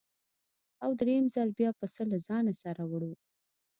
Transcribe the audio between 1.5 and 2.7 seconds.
بیا پسه له ځانه